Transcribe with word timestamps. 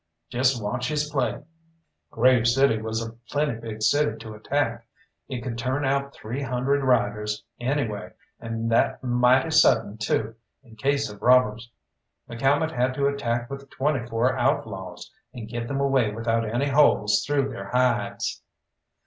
Just 0.31 0.59
watch 0.63 0.87
his 0.87 1.07
play. 1.11 1.43
Grave 2.09 2.47
City 2.47 2.81
was 2.81 3.05
a 3.05 3.11
plenty 3.29 3.59
big 3.59 3.83
city 3.83 4.17
to 4.17 4.33
attack; 4.33 4.87
it 5.29 5.41
could 5.41 5.59
turn 5.59 5.85
out 5.85 6.11
three 6.11 6.41
hundred 6.41 6.83
riders, 6.83 7.43
anyway, 7.59 8.11
and 8.39 8.71
that 8.71 9.03
mighty 9.03 9.51
sudden, 9.51 9.99
too, 9.99 10.33
in 10.63 10.75
case 10.75 11.07
of 11.07 11.21
robbers. 11.21 11.69
McCalmont 12.27 12.71
had 12.71 12.95
to 12.95 13.05
attack 13.05 13.47
with 13.47 13.69
twenty 13.69 14.03
four 14.09 14.35
outlaws, 14.35 15.11
and 15.33 15.47
get 15.49 15.67
them 15.67 15.79
away 15.79 16.09
without 16.11 16.49
any 16.49 16.65
holes 16.69 17.23
through 17.23 17.49
their 17.49 17.69
hides. 17.69 18.41